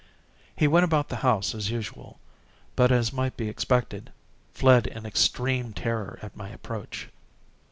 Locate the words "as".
1.53-1.69, 2.91-3.13